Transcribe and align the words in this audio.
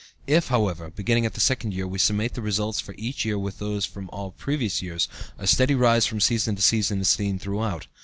If, 0.25 0.47
however, 0.47 0.89
beginning 0.89 1.27
at 1.27 1.35
the 1.35 1.39
second 1.39 1.75
year, 1.75 1.87
we 1.87 1.99
summate 1.99 2.33
the 2.33 2.41
results 2.41 2.79
for 2.79 2.95
each 2.97 3.23
year 3.23 3.37
with 3.37 3.59
those 3.59 3.85
for 3.85 4.03
all 4.05 4.31
previous 4.31 4.81
years, 4.81 5.07
a 5.37 5.45
steady 5.45 5.75
rise 5.75 6.07
from 6.07 6.19
season 6.19 6.55
to 6.55 6.61
season 6.63 7.01
is 7.01 7.07
seen 7.09 7.37
throughout. 7.37 7.85